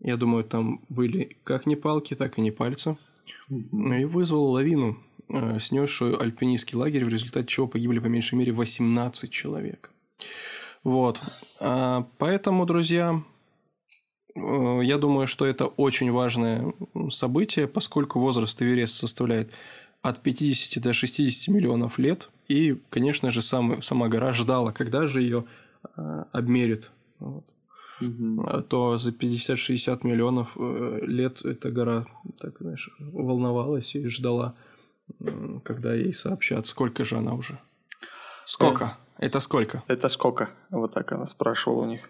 [0.00, 2.96] Я думаю, там были как непалки, так и непальцы.
[3.50, 9.30] И вызвал лавину, а, снесшую альпинистский лагерь, в результате чего погибли по меньшей мере 18
[9.30, 9.92] человек.
[10.84, 11.20] Вот.
[11.60, 13.22] А, поэтому, друзья,
[14.34, 16.72] я думаю, что это очень важное
[17.10, 19.50] событие, поскольку возраст Эвереста составляет
[20.02, 22.28] от 50 до 60 миллионов лет.
[22.46, 25.44] И, конечно же, сам, сама гора ждала, когда же ее
[25.96, 26.90] э, обмерит.
[27.18, 27.44] Вот.
[28.00, 28.62] Угу.
[28.68, 32.06] То за 50-60 миллионов э, лет эта гора
[32.38, 34.54] так, знаешь, волновалась и ждала,
[35.20, 37.58] э, когда ей сообщат, сколько же она уже.
[38.46, 38.96] Сколько?
[39.18, 39.82] Это сколько?
[39.88, 40.48] Это сколько?
[40.70, 42.08] Вот так она спрашивала у них.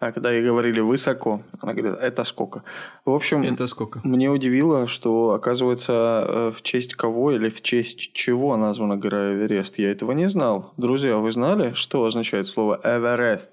[0.00, 2.64] А когда ей говорили высоко, она говорит, это сколько.
[3.04, 4.00] В общем, это сколько?
[4.02, 9.78] мне удивило, что, оказывается, э, в честь кого или в честь чего названа гора Эверест.
[9.78, 10.72] Я этого не знал.
[10.76, 13.52] Друзья, вы знали, что означает слово Эверест?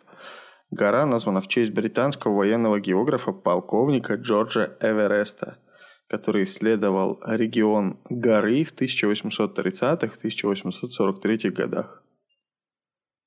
[0.72, 5.60] Гора названа в честь британского военного географа полковника Джорджа Эвереста,
[6.08, 12.02] который исследовал регион горы в 1830-1843 годах.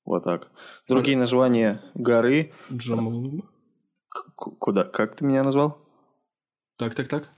[0.05, 0.51] Вот так.
[0.87, 2.53] Другие названия горы.
[2.71, 3.49] Джамалунгма.
[4.35, 4.83] Куда?
[4.83, 5.77] Как ты меня назвал?
[6.77, 7.29] Так, так, так.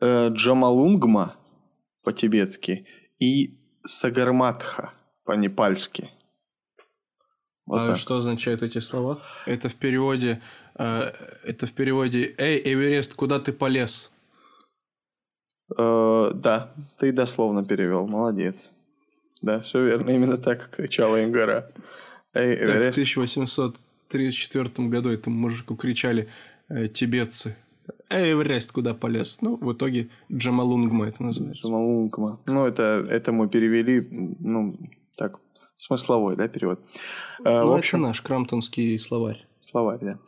[0.00, 1.36] Э, Джамалунгма
[2.02, 2.86] по-тибетски
[3.18, 4.92] и Сагарматха
[5.24, 6.10] по-непальски.
[7.66, 7.96] Вот а так.
[7.98, 9.20] что означают эти слова?
[9.46, 10.42] Это в переводе.
[10.78, 11.12] Э,
[11.44, 12.34] это в переводе.
[12.38, 14.10] Эй, Эверест, куда ты полез?
[15.78, 18.72] Э, да, ты дословно перевел, молодец.
[19.42, 20.10] Да, все верно.
[20.10, 21.66] Именно так кричала им гора.
[22.32, 26.28] Так, в 1834 году этому мужику кричали
[26.68, 27.56] э, тибетцы.
[28.08, 29.38] Эй, Эверест, куда полез?
[29.40, 31.66] Ну, в итоге Джамалунгма это называется.
[31.66, 32.38] Джамалунгма.
[32.46, 34.06] Ну, это, это мы перевели,
[34.38, 34.74] ну,
[35.16, 35.40] так,
[35.76, 36.80] смысловой, да, перевод.
[37.44, 39.46] А, ну, в общем, это наш крамтонский словарь.
[39.60, 40.18] Словарь, да.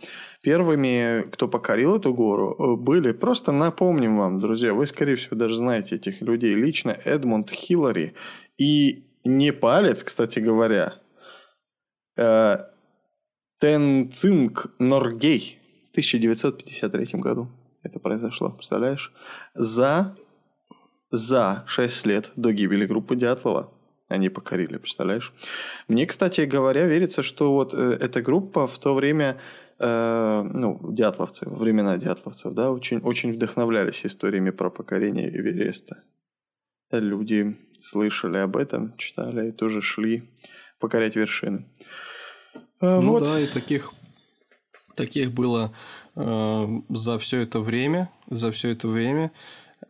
[0.43, 5.57] Первыми, кто покорил эту гору, э, были, просто напомним вам, друзья, вы, скорее всего, даже
[5.57, 8.15] знаете этих людей лично, Эдмунд Хиллари
[8.59, 10.95] и непалец, кстати говоря,
[12.17, 12.59] э,
[13.59, 17.49] Тенцинг Норгей в 1953 году
[17.83, 19.13] это произошло, представляешь?
[19.55, 20.17] За,
[21.11, 23.71] за 6 лет до гибели группы Дятлова
[24.09, 25.33] они покорили, представляешь?
[25.89, 29.39] Мне, кстати говоря, верится, что вот э, эта группа в то время,
[29.79, 36.03] э, ну, дятловцы, времена дятловцев, да, очень, очень вдохновлялись историями про покорение Эвереста.
[36.91, 40.31] Люди слышали об этом, читали и тоже шли
[40.81, 41.67] покорять вершины.
[42.81, 43.25] А, ну вот.
[43.25, 43.93] да, и таких,
[44.97, 45.75] таких было
[46.17, 49.33] э, за все это время, за все это время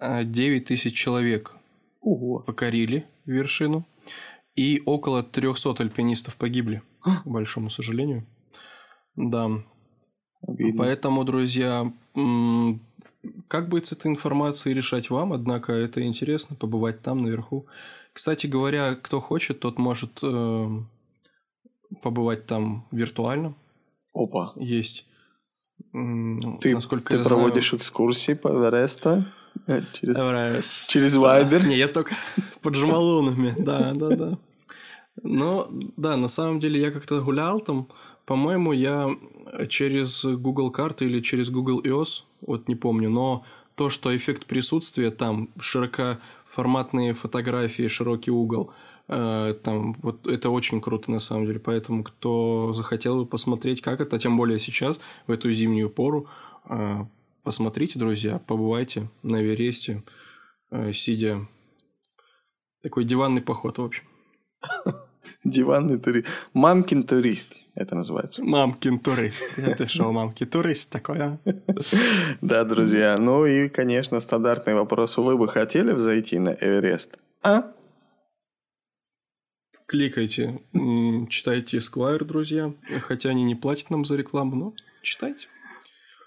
[0.00, 1.56] 9 э, тысяч человек
[2.00, 2.40] Ого.
[2.40, 3.86] покорили вершину,
[4.56, 8.26] и около 300 альпинистов погибли, к большому сожалению.
[9.16, 9.50] Да.
[10.46, 10.82] Обидно.
[10.82, 11.90] Поэтому, друзья,
[13.48, 17.66] как быть с этой информацией, решать вам, однако это интересно, побывать там наверху.
[18.12, 20.68] Кстати говоря, кто хочет, тот может э,
[22.02, 23.54] побывать там виртуально.
[24.12, 24.52] Опа.
[24.56, 25.06] Есть.
[25.92, 27.80] Ты, насколько ты я проводишь знаю...
[27.80, 29.26] экскурсии по Эвереста?
[29.66, 31.66] Через, через Вайбер?
[31.66, 32.14] Не, я только
[32.62, 34.38] под жмалунами, да, да, да.
[35.22, 37.88] Но, да, на самом деле я как-то гулял там,
[38.26, 39.10] по-моему, я
[39.68, 45.10] через Google карты или через Google iOS, вот не помню, но то, что эффект присутствия
[45.10, 48.72] там, широкоформатные фотографии, широкий угол,
[49.08, 51.58] э, там, вот это очень круто на самом деле.
[51.58, 56.28] Поэтому, кто захотел бы посмотреть, как это, тем более сейчас, в эту зимнюю пору,
[56.68, 57.04] э,
[57.42, 60.04] посмотрите, друзья, побывайте на Эвересте,
[60.70, 61.46] э, сидя.
[62.82, 64.04] Такой диванный поход, в общем.
[65.44, 66.26] Диванный турист.
[66.54, 68.42] Мамкин турист, это называется.
[68.42, 69.58] Мамкин турист.
[69.58, 71.38] Это что, мамкин турист такой, а?
[72.40, 73.16] Да, друзья.
[73.18, 75.18] Ну и, конечно, стандартный вопрос.
[75.18, 77.18] Вы бы хотели взойти на Эверест?
[77.42, 77.72] А?
[79.86, 80.60] Кликайте,
[81.28, 82.72] читайте Esquire, друзья.
[83.02, 85.48] Хотя они не платят нам за рекламу, но читайте.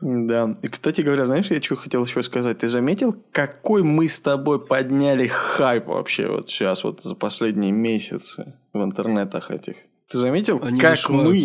[0.02, 0.56] Да.
[0.62, 2.60] И, кстати говоря, знаешь, я что хотел еще сказать?
[2.60, 8.54] Ты заметил, какой мы с тобой подняли хайп вообще вот сейчас, вот за последние месяцы
[8.74, 9.78] в интернетах этих?
[10.10, 11.40] Ты заметил, Они как мы,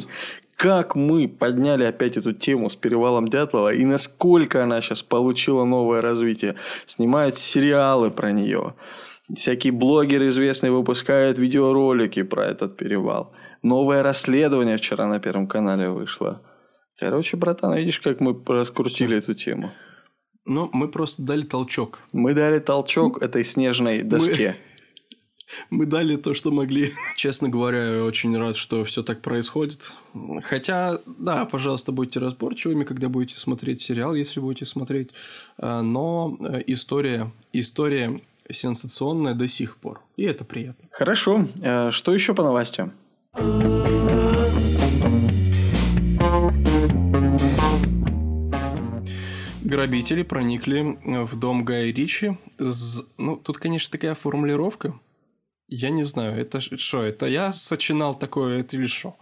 [0.57, 6.03] как мы подняли опять эту тему с перевалом Дятлова и насколько она сейчас получила новое
[6.03, 6.57] развитие?
[6.85, 8.75] Снимают сериалы про нее.
[9.35, 13.33] Всякие блогеры известные выпускают видеоролики про этот перевал.
[13.63, 16.43] Новое расследование вчера на Первом канале вышло.
[17.03, 19.73] Короче, братан, видишь, как мы раскрутили эту тему?
[20.45, 21.99] Ну, мы просто дали толчок.
[22.13, 24.55] Мы дали толчок этой снежной доске.
[25.69, 26.93] Мы, мы дали то, что могли.
[27.17, 29.95] Честно говоря, я очень рад, что все так происходит.
[30.45, 35.11] Хотя, да, пожалуйста, будьте разборчивыми, когда будете смотреть сериал, если будете смотреть.
[35.59, 40.03] А, но э, история, история сенсационная до сих пор.
[40.17, 40.89] И это приятно.
[40.93, 41.49] Хорошо.
[41.65, 42.93] А, что еще по новостям?
[49.73, 52.37] Грабители проникли в дом Гая Ричи.
[53.17, 55.01] Ну, тут, конечно, такая формулировка.
[55.67, 57.03] Я не знаю, это что?
[57.03, 59.17] Это я сочинал такое, это или что?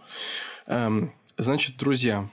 [0.67, 2.29] Эм, значит, друзья,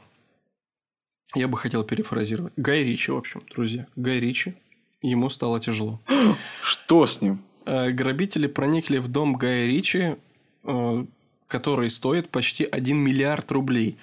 [1.36, 2.52] я бы хотел перефразировать.
[2.56, 3.86] Гай Ричи, в общем, друзья.
[3.94, 4.54] Гай Ричи,
[5.00, 6.00] ему стало тяжело.
[6.64, 7.44] Что с ним?
[7.66, 10.16] Э, грабители проникли в дом Гая Ричи,
[10.64, 11.06] э,
[11.46, 13.96] который стоит почти 1 миллиард рублей.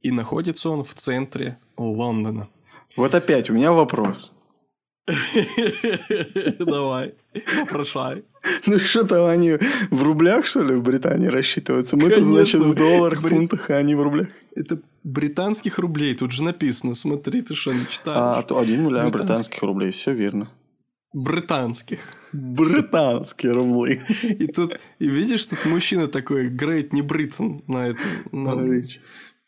[0.00, 2.48] И находится он в центре Лондона.
[2.96, 4.32] Вот опять у меня вопрос.
[6.58, 7.14] Давай,
[7.60, 8.24] вопрошай.
[8.66, 9.56] Ну что там они
[9.90, 11.96] в рублях, что ли, в Британии рассчитываются?
[11.96, 14.28] Мы-то, значит, в долларах, фунтах, а они в рублях.
[14.54, 18.18] Это британских рублей, тут же написано, смотри, ты что, не читаешь?
[18.20, 20.50] А, то один миллиард британских рублей, все верно.
[21.14, 22.00] Британских.
[22.32, 24.02] Британские рубли.
[24.22, 28.00] И тут, и видишь, тут мужчина такой, Грейт не Бриттон на это.
[28.30, 28.82] На...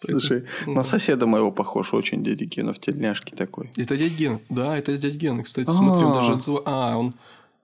[0.02, 3.70] Слушай, на соседа моего похож очень дядя Гена в тельняшке такой.
[3.76, 5.42] Это дядя Ген, да, это дядя Ген.
[5.42, 6.64] Кстати, смотри, он даже отзывает...
[6.66, 7.14] А, он,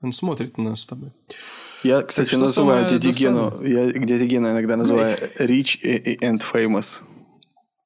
[0.02, 1.10] он смотрит на нас с тобой.
[1.82, 5.80] Я, кстати, называю дядю Гену, я дядя Гена иногда называю rich
[6.20, 7.02] and famous.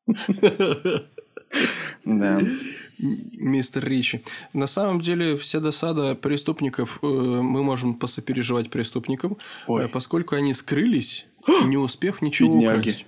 [2.04, 2.40] Да.
[2.98, 4.22] Мистер Ричи.
[4.52, 9.38] На самом деле, вся досада преступников, э, мы можем посопереживать преступникам.
[9.68, 11.26] Э, поскольку они скрылись,
[11.64, 12.78] не успев ничего Бедняги.
[12.78, 13.06] украсть.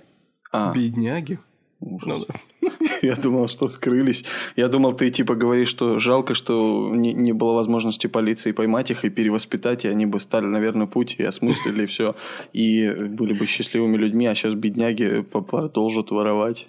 [0.53, 0.71] А.
[0.73, 1.39] Бедняги.
[1.81, 2.69] Ну, да.
[3.01, 4.23] Я думал, что скрылись.
[4.55, 9.03] Я думал, ты типа говоришь, что жалко, что не, не было возможности полиции поймать их
[9.03, 12.15] и перевоспитать, и они бы стали на верный путь и осмыслили все,
[12.53, 16.67] и были бы счастливыми людьми, а сейчас бедняги продолжат воровать.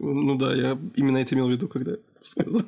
[0.00, 2.62] Ну да, я именно это имел в виду, когда сказал.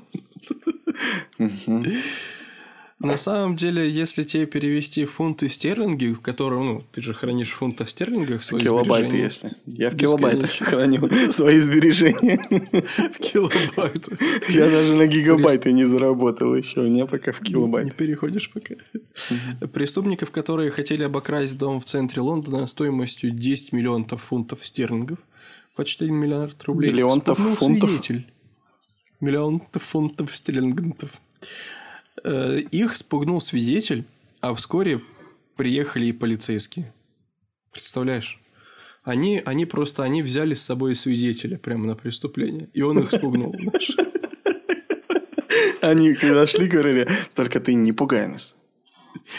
[3.00, 7.54] На самом деле, если тебе перевести фунты стерлинги, в которые, ну, ты же хранишь в
[7.54, 9.52] фунтах стерлингах свои Килобайты, если.
[9.66, 12.38] Я в килобайтах храню свои сбережения.
[12.50, 14.18] В килобайтах.
[14.48, 17.84] Я даже на гигабайты не заработал еще, не пока в килобайт.
[17.84, 18.74] Не переходишь пока.
[19.72, 25.18] Преступников, которые хотели обокрасть дом в центре Лондона стоимостью 10 миллионов фунтов стерлингов,
[25.76, 26.90] почти 1 миллиард рублей.
[26.90, 27.90] Миллионов фунтов?
[29.20, 31.20] Миллионов фунтов стерлингов.
[32.24, 34.04] Э, их спугнул свидетель,
[34.40, 35.00] а вскоре
[35.56, 36.92] приехали и полицейские.
[37.72, 38.40] Представляешь?
[39.04, 43.54] Они, они просто они взяли с собой свидетеля прямо на преступление, и он их спугнул.
[45.80, 48.54] Они когда шли, говорили, только ты не пугай нас.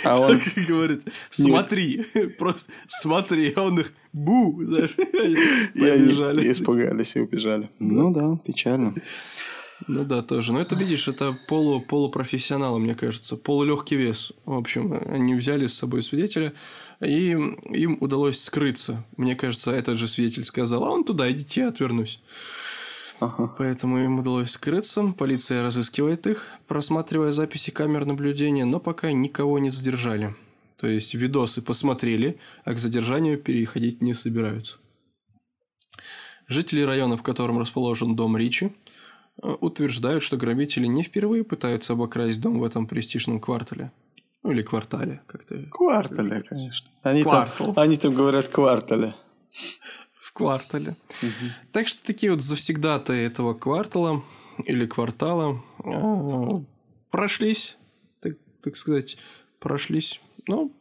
[0.03, 2.05] А он говорит, смотри,
[2.37, 6.45] просто смотри, а он их бу, знаешь, побежали.
[6.45, 7.69] И испугались и убежали.
[7.79, 8.95] Ну да, печально.
[9.87, 10.53] Ну да, тоже.
[10.53, 13.37] Но это, видишь, это полу, полупрофессионалы, мне кажется.
[13.37, 14.33] Полулегкий вес.
[14.45, 16.53] В общем, они взяли с собой свидетеля,
[16.99, 19.05] и им удалось скрыться.
[19.17, 22.21] Мне кажется, этот же свидетель сказал, а он туда, идите, я отвернусь.
[23.19, 23.53] Ага.
[23.57, 25.13] Поэтому им удалось скрыться.
[25.17, 30.35] Полиция разыскивает их, просматривая записи камер наблюдения, но пока никого не задержали.
[30.77, 34.77] То есть видосы посмотрели, а к задержанию переходить не собираются.
[36.47, 38.71] Жители района, в котором расположен дом Ричи,
[39.41, 43.91] утверждают, что грабители не впервые пытаются обокрасть дом в этом престижном квартале.
[44.43, 45.63] Ну, или квартале, как-то.
[45.71, 46.89] Квартале, конечно.
[47.01, 47.73] Они, Квартал.
[47.73, 49.13] там, они там говорят квартале.
[50.21, 50.95] В квартале.
[51.71, 54.23] Так что такие вот завсегдаты этого квартала
[54.63, 56.61] или квартала э,
[57.11, 57.77] прошлись,
[58.21, 59.17] так, так сказать,
[59.59, 60.71] прошлись, ну,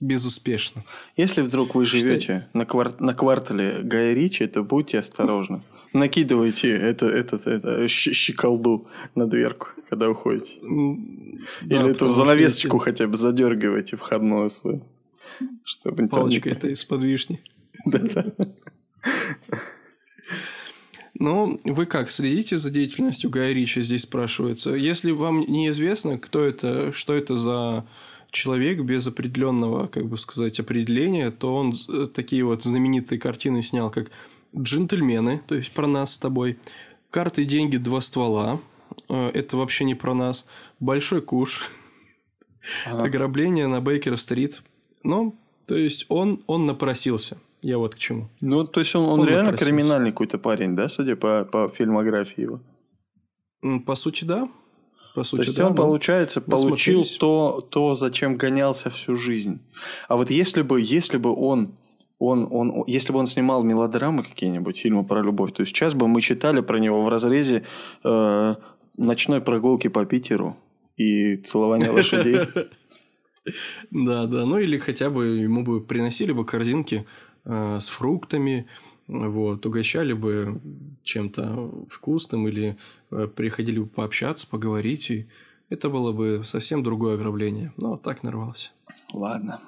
[0.00, 0.84] безуспешно.
[1.16, 5.62] Если вдруг вы живете на, квар- на квартале Гая Ричи, то будьте осторожны.
[5.96, 10.58] Накидывайте это, этот, это, щеколду на дверку, когда уходите.
[10.60, 14.82] Да, Или эту занавесочку если хотя бы задергивайте входную свою.
[15.64, 17.40] Чтобы Палочка это из-под вишни.
[17.86, 18.26] Да-да.
[21.18, 24.74] Ну, вы как, следите за деятельностью Гая Ричи, здесь спрашивается.
[24.74, 27.86] Если вам неизвестно, кто это, что это за
[28.30, 33.90] человек без определенного, как бы сказать, определения, то он э, такие вот знаменитые картины снял,
[33.90, 34.10] как
[34.58, 36.58] «Джентльмены», то есть про нас с тобой,
[37.10, 38.60] «Карты, деньги, два ствола»,
[39.08, 40.46] э, это вообще не про нас,
[40.80, 41.70] «Большой куш»,
[42.86, 44.62] «Ограбление на Бейкер-стрит».
[45.02, 47.38] Ну, то есть он, он напросился.
[47.62, 48.28] Я вот к чему.
[48.40, 49.72] Ну, то есть он, он, Он реально напросился.
[49.72, 52.60] криминальный какой-то парень, да, судя по, по фильмографии его?
[53.84, 54.48] По сути, да.
[55.14, 59.60] По сути, То есть да, он, получается, получил то, то, зачем гонялся всю жизнь.
[60.08, 61.74] А вот если бы, если бы он,
[62.18, 66.20] он, он, если бы он снимал мелодрамы какие-нибудь, фильмы про любовь, то сейчас бы мы
[66.20, 67.64] читали про него в разрезе
[68.04, 68.54] э,
[68.96, 70.56] ночной прогулки по Питеру
[70.96, 72.40] и целования лошадей.
[73.92, 74.44] Да, да.
[74.44, 77.06] Ну или хотя бы ему бы приносили бы корзинки
[77.44, 78.66] э, с фруктами,
[79.06, 80.60] вот, угощали бы
[81.04, 82.76] чем-то вкусным или
[83.12, 85.28] э, приходили бы пообщаться, поговорить, и
[85.68, 87.72] это было бы совсем другое ограбление.
[87.76, 88.70] Но так нарвался.
[89.12, 89.60] Ладно.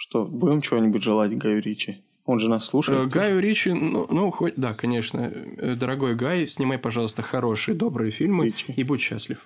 [0.00, 2.00] Что, будем чего-нибудь желать Гаю Ричи?
[2.24, 3.08] Он же нас Э, слушает.
[3.10, 5.32] Гаю Ричи, ну, ну, хоть, да, конечно.
[5.58, 8.72] Э, Дорогой Гай, снимай, пожалуйста, хорошие, добрые фильмы Ричи.
[8.76, 9.44] и будь счастлив.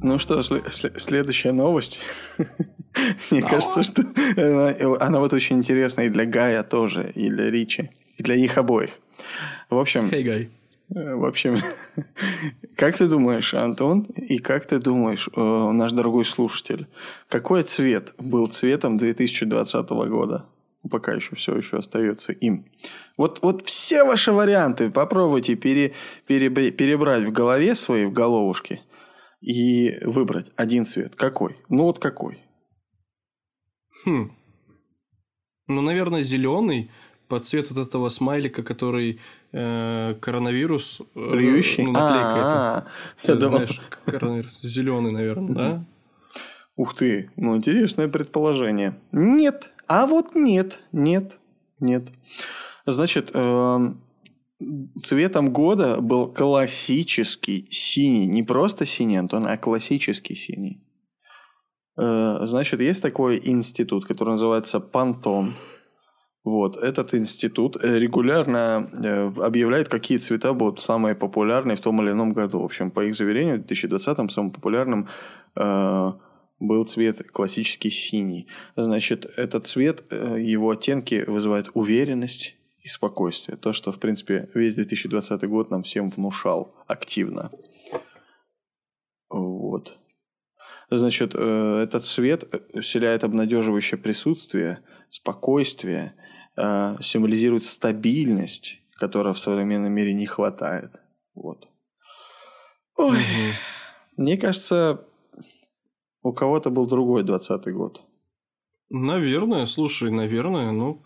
[0.00, 1.98] Ну что, сле- сле- следующая новость.
[3.30, 4.02] Мне кажется, что
[4.36, 8.56] она, она вот очень интересная и для Гая тоже, и для Ричи, и для них
[8.58, 8.90] обоих.
[9.70, 10.48] В общем, Хей, Гай.
[10.94, 11.58] Э, в общем,
[12.76, 16.86] как ты думаешь, Антон, и как ты думаешь, э, наш дорогой слушатель,
[17.28, 20.46] какой цвет был цветом 2020 года?
[20.90, 22.66] Пока еще все еще остается им.
[23.16, 25.92] Вот, вот все ваши варианты попробуйте пере,
[26.28, 28.80] переб- перебрать в голове своей, в головушке,
[29.40, 31.14] и выбрать один цвет.
[31.14, 31.56] Какой?
[31.68, 32.38] Ну вот какой?
[34.04, 34.32] Хм.
[35.66, 36.90] Ну, наверное, зеленый
[37.28, 39.20] под цвет вот этого смайлика, который
[39.52, 41.00] э, коронавирус...
[41.14, 41.84] э, Плюющий?
[41.84, 42.42] ну, наклейка.
[42.44, 42.86] А,
[43.24, 44.58] я Э, думал- Знаешь, коронавирус.
[44.62, 45.84] Зеленый, наверное, да?
[46.76, 48.98] Ух ты, ну интересное предположение.
[49.12, 51.38] Нет, а вот нет, нет,
[51.80, 52.08] нет.
[52.86, 54.00] Значит, эм,
[55.02, 58.26] цветом года был классический синий.
[58.26, 60.80] Не просто синий, Антон, а классический синий.
[62.00, 65.54] Э, Значит, есть такой институт, который называется Пантон.
[66.44, 72.12] Вот, этот институт э, регулярно э, объявляет, какие цвета будут самые популярные в том или
[72.12, 72.60] ином году.
[72.60, 75.08] В общем, по их заверению, в 2020 самым популярным
[75.56, 76.12] э,
[76.60, 78.48] был цвет классический синий.
[78.76, 83.56] Значит, этот цвет, его оттенки вызывают уверенность и спокойствие.
[83.56, 87.50] То, что, в принципе, весь 2020 год нам всем внушал активно.
[89.28, 89.98] Вот.
[90.90, 92.44] Значит, этот цвет
[92.80, 94.78] вселяет обнадеживающее присутствие,
[95.10, 96.14] спокойствие,
[96.58, 101.00] э, символизирует стабильность, которой в современном мире не хватает.
[101.34, 101.68] Вот.
[102.96, 103.18] Ой,
[104.16, 105.04] мне кажется,
[106.22, 108.02] у кого-то был другой 20 год.
[108.90, 111.02] Наверное, слушай, наверное, ну,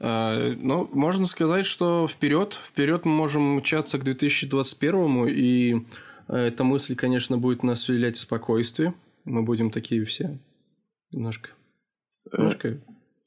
[0.00, 5.86] э, ну, можно сказать, что вперед, вперед мы можем мчаться к 2021 и
[6.28, 8.94] э, эта мысль, конечно, будет нас вселять в спокойствие.
[9.24, 10.40] Мы будем такие все
[11.12, 11.50] немножко,
[12.32, 12.80] Э, немножко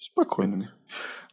[0.04, 0.70] Спокойными.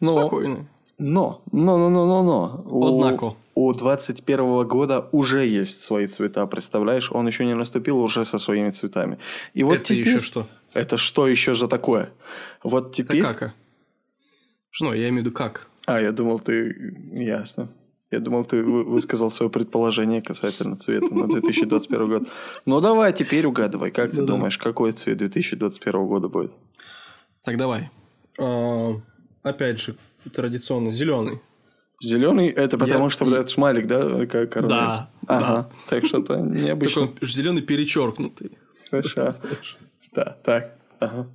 [0.01, 0.67] Но, спокойные.
[0.99, 2.63] но, но, но, но, но, но.
[2.67, 3.35] У- Однако.
[3.57, 7.11] У 21 года уже есть свои цвета, представляешь?
[7.13, 9.19] Он еще не наступил уже со своими цветами.
[9.53, 10.09] И вот Это теперь...
[10.09, 10.47] еще что?
[10.73, 12.13] Это что еще за такое?
[12.63, 13.23] Вот Это теперь...
[13.23, 13.43] как?
[13.43, 13.53] а?
[14.81, 15.69] Ну, я имею в виду как.
[15.87, 16.95] А, я думал, ты...
[17.13, 17.69] Ясно.
[18.13, 22.29] Я думал, ты вы- высказал свое предположение касательно цвета на 2021 год.
[22.67, 23.91] Ну, давай теперь угадывай.
[23.91, 26.53] Как ты думаешь, какой цвет 2021 года будет?
[27.45, 27.91] Так, давай.
[28.41, 29.01] А,
[29.43, 29.97] опять же,
[30.35, 31.41] традиционно зеленый.
[32.03, 35.71] Зеленый это потому, Я- что этот смайлик, да, как Да, Ага.
[35.89, 37.03] Так что-то необычно.
[37.03, 38.57] он зеленый перечеркнутый.
[38.91, 39.33] Хорошо.
[40.15, 40.77] Да, так.
[40.99, 41.29] Ага.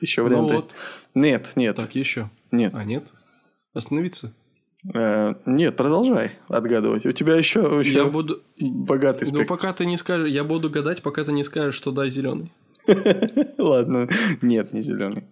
[0.00, 0.54] Еще Ну варианты.
[0.56, 0.72] вот.
[1.14, 2.28] Нет, нет, Так, еще.
[2.50, 2.72] нет.
[2.74, 3.04] А, нет?
[3.72, 4.32] Остановиться?
[4.94, 7.06] Э, Нет, продолжай отгадывать.
[7.06, 8.42] У тебя еще, еще Я буду...
[8.60, 9.46] богатый Ну, спектр.
[9.46, 10.28] пока ты не скажешь...
[10.30, 12.52] Я буду гадать, пока ты не скажешь, что да, зеленый.
[13.58, 14.08] Ладно,
[14.42, 15.24] нет, не зеленый.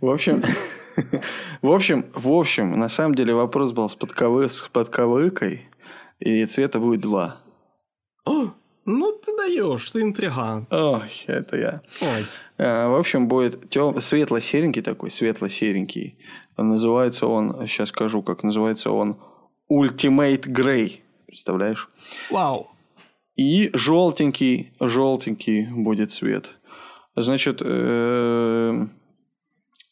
[0.00, 0.42] В общем,
[1.62, 5.62] в общем, в общем, на самом деле вопрос был с, подковы, с подковыкой,
[6.18, 7.36] и цвета будет два.
[8.24, 8.52] О,
[8.84, 10.72] ну ты даешь, ты интригант.
[10.72, 11.82] Ой, это я.
[12.00, 12.26] Ой.
[12.58, 14.00] Э, В общем, будет тем...
[14.00, 16.18] светло-серенький такой, светло-серенький.
[16.56, 19.16] Называется он, сейчас скажу, как называется он,
[19.70, 21.00] Ultimate Grey.
[21.26, 21.88] Представляешь?
[22.30, 22.68] Вау.
[23.36, 26.59] И желтенький, желтенький будет цвет.
[27.22, 28.86] Значит, э,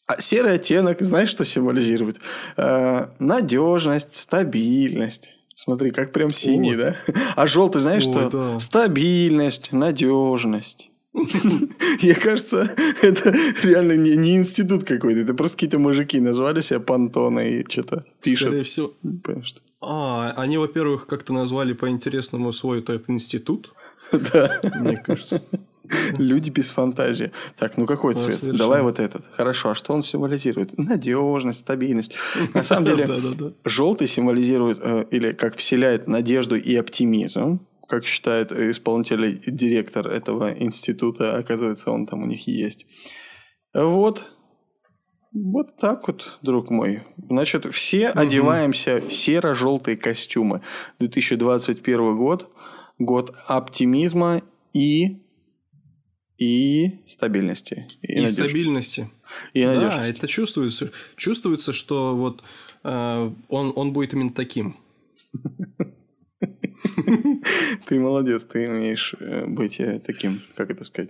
[0.07, 2.19] а серый оттенок, знаешь, что символизирует?
[2.57, 5.33] Э, надежность, стабильность.
[5.53, 6.77] Смотри, как прям синий, Ой.
[6.77, 6.95] да?
[7.35, 8.29] А желтый, знаешь, Ой, что?
[8.29, 8.59] да.
[8.59, 10.89] Стабильность, надежность.
[11.13, 12.69] Мне кажется,
[13.01, 15.19] это реально не, не институт какой-то.
[15.19, 18.47] Это просто какие-то мужики назвали себя понтоны и что-то пишут.
[18.47, 18.93] Скорее всего.
[19.81, 23.73] А, они, во-первых, как-то назвали по-интересному свой этот институт,
[24.11, 24.59] Да.
[24.79, 25.41] мне кажется.
[26.17, 27.31] Люди без фантазии.
[27.57, 28.35] Так, ну какой цвет?
[28.35, 28.57] совершенно.
[28.57, 29.25] Давай вот этот.
[29.31, 30.77] Хорошо, а что он символизирует?
[30.77, 32.13] Надежность, стабильность.
[32.53, 37.59] На самом деле, желтый символизирует э, или как вселяет надежду и оптимизм.
[37.87, 42.85] Как считает исполнительный директор этого института, оказывается, он там у них есть.
[43.73, 44.25] Вот.
[45.31, 47.03] Вот так вот, друг мой.
[47.29, 50.61] Значит, все одеваемся в серо-желтые костюмы.
[50.99, 52.51] 2021 год.
[52.99, 54.41] Год оптимизма
[54.73, 55.21] и
[56.39, 57.87] и стабильности.
[58.01, 58.43] И, И надежды.
[58.43, 59.09] стабильности.
[59.53, 60.11] И Да, надежности.
[60.11, 60.91] это чувствуется.
[61.17, 62.43] Чувствуется, что вот
[62.83, 64.77] э, он, он будет именно таким.
[67.87, 71.09] Ты молодец, ты умеешь э, быть э, таким, как это сказать,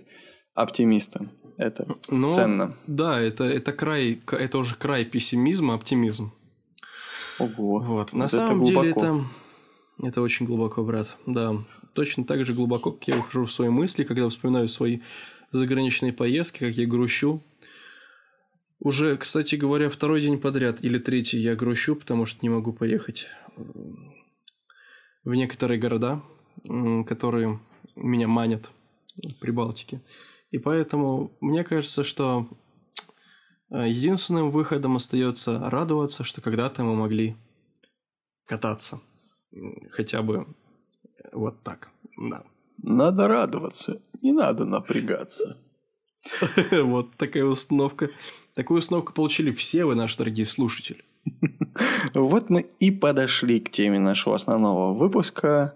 [0.54, 1.30] оптимистом.
[1.58, 2.74] Это Но, ценно.
[2.86, 6.32] Да, это, это край, это уже край пессимизма, оптимизм.
[7.38, 7.80] Ого.
[7.80, 8.12] Вот.
[8.12, 9.00] На это самом деле глубоко.
[9.06, 9.24] это,
[10.08, 11.16] это очень глубоко, брат.
[11.26, 11.64] Да.
[11.92, 15.00] Точно так же глубоко, как я ухожу в свои мысли, когда вспоминаю свои
[15.50, 17.42] заграничные поездки, как я грущу.
[18.78, 23.26] Уже, кстати говоря, второй день подряд или третий я грущу, потому что не могу поехать
[25.24, 26.22] в некоторые города,
[27.06, 27.60] которые
[27.94, 28.70] меня манят
[29.16, 30.00] в Прибалтике.
[30.50, 32.48] И поэтому мне кажется, что
[33.70, 37.36] э, единственным выходом остается радоваться, что когда-то мы могли
[38.46, 39.00] кататься.
[39.90, 40.46] Хотя бы
[41.32, 41.90] вот так.
[42.16, 42.42] Да.
[42.82, 45.56] Надо радоваться, не надо напрягаться.
[46.70, 48.10] Вот такая установка.
[48.54, 51.04] Такую установку получили все вы, наши дорогие слушатели.
[52.14, 55.74] Вот мы и подошли к теме нашего основного выпуска.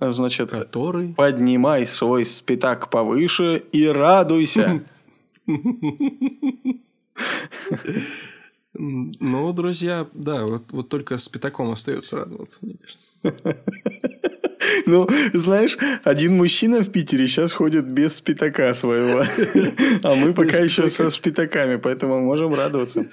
[0.00, 1.14] Значит, Который...
[1.14, 4.84] поднимай свой спитак повыше и радуйся.
[8.76, 13.62] Ну, друзья, да, вот, вот только с пятаком остается радоваться, мне кажется.
[14.86, 19.24] Ну, знаешь, один мужчина в Питере сейчас ходит без спитака своего.
[20.02, 23.06] А мы пока еще со спитаками, поэтому можем радоваться.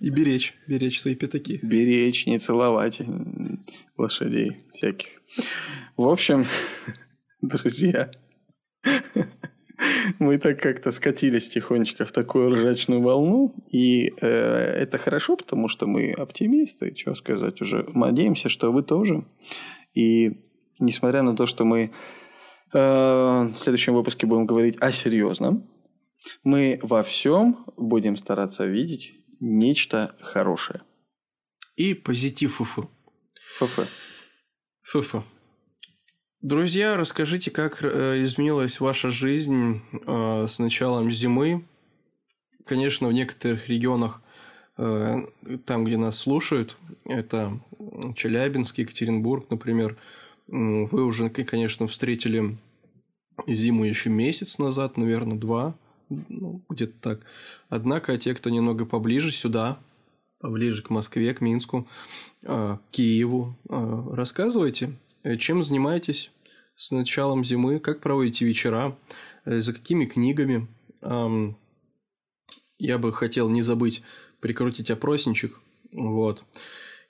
[0.00, 1.58] И беречь, беречь свои пятаки.
[1.62, 3.00] Беречь, не целовать
[3.96, 5.08] лошадей всяких.
[5.96, 6.44] В общем,
[7.42, 8.10] друзья,
[10.18, 13.54] мы так как-то скатились тихонечко в такую ржачную волну.
[13.70, 17.84] И э, это хорошо, потому что мы оптимисты, что сказать уже.
[17.92, 19.24] Надеемся, что вы тоже.
[19.94, 20.47] И
[20.78, 21.92] несмотря на то, что мы
[22.72, 25.68] э, в следующем выпуске будем говорить о серьезном,
[26.44, 30.82] мы во всем будем стараться видеть нечто хорошее.
[31.76, 32.86] И позитив ФФ.
[33.58, 33.88] ФФ.
[34.82, 35.24] ФФ.
[36.40, 41.66] Друзья, расскажите, как э, изменилась ваша жизнь э, с началом зимы.
[42.64, 44.22] Конечно, в некоторых регионах,
[44.76, 45.16] э,
[45.66, 47.60] там, где нас слушают, это
[48.14, 49.98] Челябинск, Екатеринбург, например,
[50.48, 52.58] вы уже, конечно, встретили
[53.46, 55.76] зиму еще месяц назад, наверное, два,
[56.08, 57.20] ну, где-то так.
[57.68, 59.78] Однако те, кто немного поближе сюда,
[60.40, 61.86] поближе к Москве, к Минску,
[62.42, 64.92] э, к Киеву, э, рассказывайте,
[65.22, 66.30] э, чем занимаетесь
[66.74, 68.96] с началом зимы, как проводите вечера,
[69.44, 70.66] э, за какими книгами.
[71.02, 71.56] Ам,
[72.80, 74.02] Я бы хотел не забыть
[74.40, 75.60] прикрутить опросничек,
[75.92, 76.44] вот.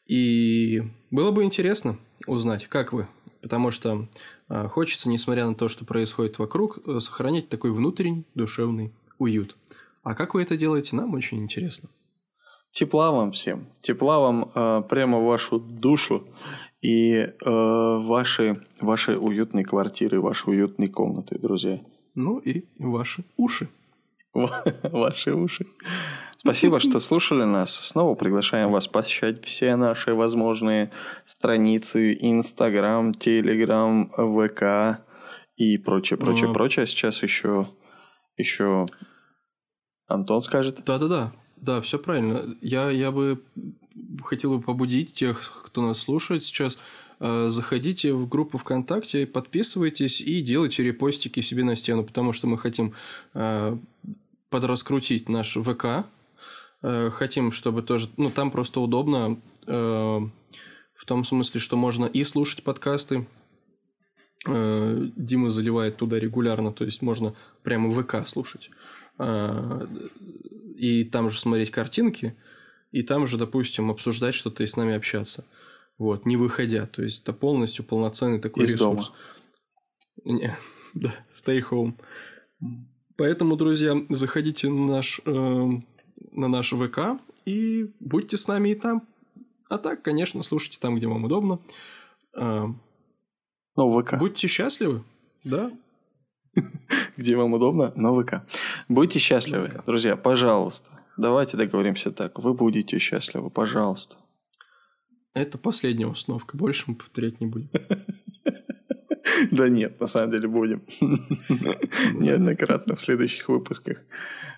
[0.06, 3.06] И было бы интересно узнать, как вы,
[3.42, 4.08] потому что
[4.48, 9.56] а, хочется, несмотря на то, что происходит вокруг, э, сохранять такой внутренний душевный уют.
[10.02, 11.88] А как вы это делаете, нам очень интересно.
[12.70, 13.66] Тепла вам всем.
[13.80, 16.26] Тепла вам э, прямо в вашу душу
[16.80, 21.80] и э, ваши, ваши уютные квартиры, ваши уютные комнаты, друзья.
[22.14, 23.68] Ну и ваши уши.
[24.82, 25.66] Ваши уши.
[26.38, 27.74] Спасибо, что слушали нас.
[27.74, 30.90] Снова приглашаем вас посещать все наши возможные
[31.24, 32.16] страницы.
[32.18, 35.02] Инстаграм, Телеграм, ВК
[35.56, 36.86] и прочее, прочее, прочее.
[36.86, 37.68] Сейчас еще,
[38.36, 38.86] еще
[40.06, 40.82] Антон скажет.
[40.86, 41.32] Да-да-да.
[41.56, 42.56] Да, все правильно.
[42.60, 43.42] Я, я бы
[44.22, 46.78] хотел бы побудить тех, кто нас слушает сейчас,
[47.18, 52.58] э, заходите в группу ВКонтакте, подписывайтесь и делайте репостики себе на стену, потому что мы
[52.58, 52.94] хотим
[53.34, 53.76] э,
[54.50, 56.06] подраскрутить наш ВК,
[56.82, 62.64] э, хотим, чтобы тоже, ну там просто удобно в том смысле, что можно и слушать
[62.64, 63.26] подкасты,
[64.46, 68.70] Дима заливает туда регулярно, то есть можно прямо ВК слушать
[70.78, 72.36] и там же смотреть картинки,
[72.92, 75.44] и там же, допустим, обсуждать что-то и с нами общаться.
[75.98, 76.86] Вот, не выходя.
[76.86, 79.12] То есть это полностью полноценный такой Из ресурс.
[80.24, 80.38] Дома.
[80.38, 80.56] Не,
[80.94, 81.94] да, stay home.
[83.16, 85.68] Поэтому, друзья, заходите на наш, э,
[86.32, 89.06] на наш ВК и будьте с нами и там.
[89.68, 91.60] А так, конечно, слушайте там, где вам удобно.
[92.36, 92.66] Э,
[93.76, 94.18] ну, ВК.
[94.18, 95.04] Будьте счастливы,
[95.44, 95.70] да,
[97.16, 98.42] где вам удобно, на ВК.
[98.88, 100.90] Будьте счастливы, друзья, пожалуйста.
[101.16, 102.38] Давайте договоримся так.
[102.38, 104.16] Вы будете счастливы, пожалуйста.
[105.34, 106.56] Это последняя установка.
[106.56, 107.68] Больше мы повторять не будем.
[109.50, 110.82] Да нет, на самом деле будем.
[112.14, 113.98] Неоднократно в следующих выпусках.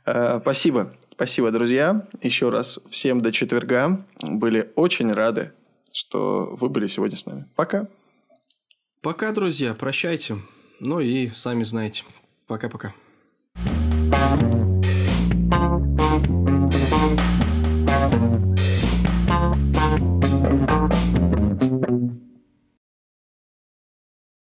[0.04, 0.94] А, спасибо.
[1.12, 2.08] Спасибо, друзья.
[2.22, 4.04] Еще раз всем до четверга.
[4.22, 5.52] Были очень рады,
[5.92, 7.44] что вы были сегодня с нами.
[7.56, 7.88] Пока.
[9.02, 9.74] Пока, друзья.
[9.74, 10.38] Прощайте.
[10.78, 12.04] Ну и сами знаете.
[12.46, 12.94] Пока-пока.